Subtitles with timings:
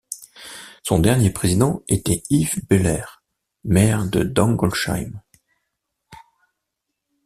[0.81, 3.05] Son dernier président était Yves Beller,
[3.63, 5.21] maire de Dangolsheim.